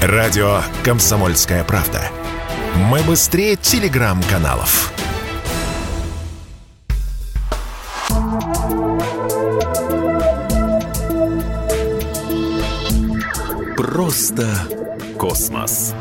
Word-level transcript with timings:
Радио 0.00 0.60
«Комсомольская 0.84 1.64
правда». 1.64 2.00
Мы 2.76 3.00
быстрее 3.00 3.56
телеграм-каналов. 3.56 4.92
Просто 13.76 14.46
космос. 15.18 15.94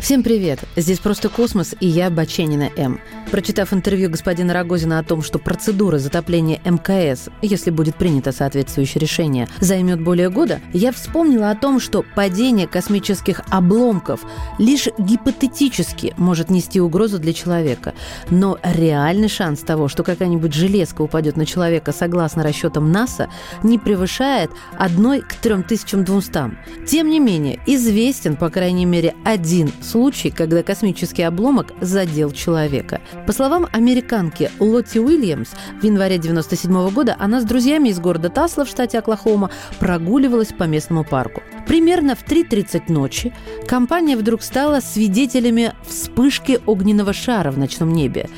Всем 0.00 0.22
привет! 0.22 0.60
Здесь 0.76 1.00
«Просто 1.00 1.28
космос» 1.28 1.74
и 1.80 1.86
я, 1.86 2.08
Баченина 2.08 2.70
М. 2.76 3.00
Прочитав 3.32 3.72
интервью 3.74 4.08
господина 4.08 4.54
Рогозина 4.54 5.00
о 5.00 5.02
том, 5.02 5.22
что 5.22 5.40
процедура 5.40 5.98
затопления 5.98 6.60
МКС, 6.64 7.28
если 7.42 7.70
будет 7.70 7.96
принято 7.96 8.30
соответствующее 8.30 9.00
решение, 9.00 9.48
займет 9.58 10.00
более 10.00 10.30
года, 10.30 10.60
я 10.72 10.92
вспомнила 10.92 11.50
о 11.50 11.56
том, 11.56 11.80
что 11.80 12.04
падение 12.14 12.68
космических 12.68 13.42
обломков 13.50 14.20
лишь 14.58 14.88
гипотетически 14.98 16.14
может 16.16 16.48
нести 16.48 16.80
угрозу 16.80 17.18
для 17.18 17.32
человека. 17.32 17.92
Но 18.30 18.56
реальный 18.62 19.28
шанс 19.28 19.60
того, 19.60 19.88
что 19.88 20.04
какая-нибудь 20.04 20.54
железка 20.54 21.02
упадет 21.02 21.36
на 21.36 21.44
человека 21.44 21.92
согласно 21.92 22.44
расчетам 22.44 22.92
НАСА, 22.92 23.28
не 23.64 23.78
превышает 23.78 24.50
1 24.78 25.22
к 25.22 25.34
3200. 25.34 26.86
Тем 26.86 27.10
не 27.10 27.18
менее, 27.18 27.58
известен, 27.66 28.36
по 28.36 28.48
крайней 28.48 28.86
мере, 28.86 29.14
один 29.24 29.70
случай, 29.88 30.30
когда 30.30 30.62
космический 30.62 31.22
обломок 31.22 31.72
задел 31.80 32.30
человека. 32.30 33.00
По 33.26 33.32
словам 33.32 33.66
американки 33.72 34.50
Лотти 34.60 34.98
Уильямс, 34.98 35.50
в 35.80 35.84
январе 35.84 36.18
97 36.18 36.90
года 36.90 37.16
она 37.18 37.40
с 37.40 37.44
друзьями 37.44 37.88
из 37.88 37.98
города 37.98 38.28
Тасла 38.28 38.64
в 38.64 38.68
штате 38.68 38.98
Оклахома 38.98 39.50
прогуливалась 39.78 40.52
по 40.52 40.64
местному 40.64 41.04
парку. 41.04 41.42
Примерно 41.68 42.16
в 42.16 42.24
3.30 42.24 42.90
ночи 42.90 43.34
компания 43.66 44.16
вдруг 44.16 44.42
стала 44.42 44.80
свидетелями 44.80 45.74
вспышки 45.86 46.60
огненного 46.64 47.12
шара 47.12 47.50
в 47.50 47.58
ночном 47.58 47.92
небе. 47.92 48.30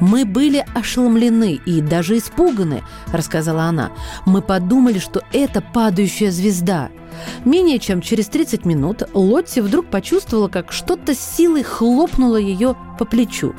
«Мы 0.00 0.24
были 0.24 0.64
ошеломлены 0.74 1.60
и 1.66 1.82
даже 1.82 2.16
испуганы»,— 2.16 2.82
рассказала 3.12 3.64
она. 3.64 3.92
«Мы 4.24 4.40
подумали, 4.40 4.98
что 4.98 5.22
это 5.32 5.60
падающая 5.60 6.30
звезда». 6.30 6.88
Менее 7.44 7.78
чем 7.78 8.00
через 8.00 8.28
30 8.28 8.64
минут 8.64 9.02
Лотти 9.12 9.60
вдруг 9.60 9.86
почувствовала, 9.86 10.48
как 10.48 10.72
что-то 10.72 11.14
с 11.14 11.36
силой 11.36 11.62
хлопнуло 11.62 12.36
ее 12.36 12.76
по 12.98 13.04
плечу. 13.04 13.54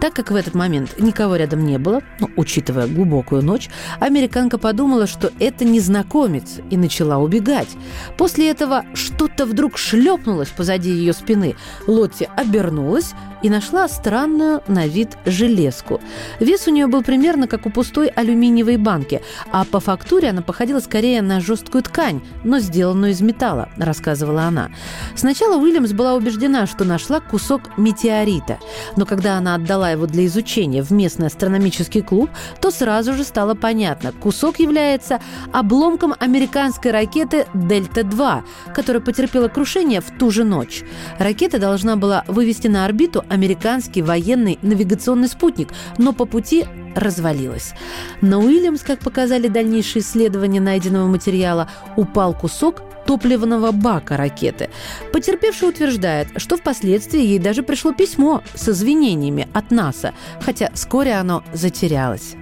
Так 0.00 0.14
как 0.14 0.30
в 0.30 0.36
этот 0.36 0.54
момент 0.54 1.00
никого 1.00 1.36
рядом 1.36 1.64
не 1.64 1.78
было, 1.78 2.02
ну, 2.20 2.28
учитывая 2.36 2.86
глубокую 2.86 3.42
ночь, 3.42 3.68
американка 3.98 4.58
подумала, 4.58 5.06
что 5.06 5.32
это 5.40 5.64
незнакомец, 5.64 6.60
и 6.70 6.76
начала 6.76 7.18
убегать. 7.18 7.68
После 8.16 8.50
этого 8.50 8.84
что-то 8.94 9.46
вдруг 9.46 9.78
шлепнулось 9.78 10.48
позади 10.48 10.90
ее 10.90 11.12
спины. 11.12 11.56
Лотти 11.86 12.28
обернулась 12.36 13.14
и 13.42 13.50
нашла 13.50 13.88
странную 13.88 14.62
на 14.68 14.86
вид 14.86 15.18
железку. 15.26 16.00
Вес 16.40 16.66
у 16.66 16.70
нее 16.70 16.86
был 16.86 17.02
примерно 17.02 17.48
как 17.48 17.66
у 17.66 17.70
пустой 17.70 18.08
алюминиевой 18.08 18.76
банки, 18.76 19.20
а 19.50 19.64
по 19.64 19.80
фактуре 19.80 20.30
она 20.30 20.42
походила 20.42 20.80
скорее 20.80 21.22
на 21.22 21.40
жесткую 21.40 21.82
ткань, 21.82 22.22
но 22.44 22.60
сделанную 22.60 23.12
из 23.12 23.20
металла, 23.20 23.68
рассказывала 23.76 24.42
она. 24.42 24.70
Сначала 25.16 25.56
Уильямс 25.56 25.92
была 25.92 26.14
убеждена, 26.14 26.66
что 26.66 26.84
нашла 26.84 27.20
кусок 27.20 27.76
метеорита, 27.76 28.58
но 28.96 29.06
когда 29.06 29.36
она 29.38 29.54
отдала 29.54 29.90
его 29.90 30.06
для 30.06 30.26
изучения 30.26 30.82
в 30.82 30.90
местный 30.90 31.26
астрономический 31.26 32.02
клуб, 32.02 32.30
то 32.60 32.70
сразу 32.70 33.14
же 33.14 33.24
стало 33.24 33.54
понятно, 33.54 34.12
кусок 34.12 34.58
является 34.58 35.20
обломком 35.52 36.14
американской 36.18 36.90
ракеты 36.90 37.46
«Дельта-2», 37.54 38.42
которая 38.74 39.02
потерпела 39.02 39.48
крушение 39.48 40.00
в 40.00 40.10
ту 40.18 40.30
же 40.30 40.44
ночь. 40.44 40.82
Ракета 41.18 41.58
должна 41.58 41.96
была 41.96 42.24
вывести 42.26 42.68
на 42.68 42.84
орбиту 42.84 43.24
американский 43.28 44.02
военный 44.02 44.58
навигационный 44.62 45.28
спутник, 45.28 45.68
но 45.98 46.12
по 46.12 46.24
пути 46.24 46.66
развалилась. 46.94 47.74
На 48.20 48.38
Уильямс, 48.38 48.82
как 48.82 49.00
показали 49.00 49.48
дальнейшие 49.48 50.02
исследования 50.02 50.60
найденного 50.60 51.06
материала, 51.06 51.68
упал 51.96 52.34
кусок 52.34 52.82
топливного 53.06 53.72
бака 53.72 54.16
ракеты. 54.16 54.70
Потерпевший 55.12 55.68
утверждает, 55.68 56.28
что 56.36 56.56
впоследствии 56.56 57.20
ей 57.20 57.38
даже 57.38 57.62
пришло 57.62 57.92
письмо 57.92 58.42
с 58.54 58.68
извинениями 58.68 59.48
от 59.52 59.70
НАСА, 59.70 60.12
хотя 60.40 60.70
вскоре 60.72 61.14
оно 61.14 61.42
затерялось. 61.52 62.34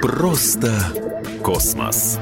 Просто 0.00 0.72
космос. 1.42 2.18